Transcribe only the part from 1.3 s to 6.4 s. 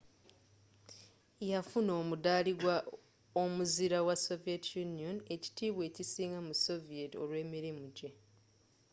yafuna omuddaali ggwa omuzira wa sovie union” ekitiibwa ekisinga